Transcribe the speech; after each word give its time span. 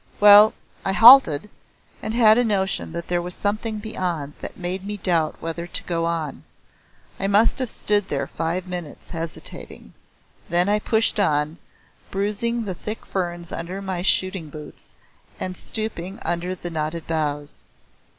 Well, 0.19 0.55
I 0.83 0.93
halted, 0.93 1.47
and 2.01 2.15
had 2.15 2.39
a 2.39 2.43
notion 2.43 2.91
there 2.91 3.21
was 3.21 3.35
something 3.35 3.77
beyond 3.77 4.33
that 4.41 4.57
made 4.57 4.83
me 4.83 4.97
doubt 4.97 5.39
whether 5.39 5.67
to 5.67 5.83
go 5.83 6.05
on. 6.05 6.43
I 7.19 7.27
must 7.27 7.59
have 7.59 7.69
stood 7.69 8.07
there 8.07 8.25
five 8.25 8.65
minutes 8.65 9.11
hesitating. 9.11 9.93
Then 10.49 10.69
I 10.69 10.79
pushed 10.79 11.19
on, 11.19 11.59
bruising 12.09 12.65
the 12.65 12.73
thick 12.73 13.05
ferns 13.05 13.51
under 13.51 13.79
my 13.79 14.01
shooting 14.01 14.49
boots 14.49 14.87
and 15.39 15.55
stooping 15.55 16.17
under 16.23 16.55
the 16.55 16.71
knotted 16.71 17.05
boughs. 17.05 17.59